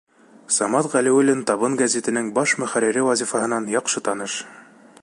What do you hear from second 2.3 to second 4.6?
баш мөхәррире вазифаһынан яҡшы таныш.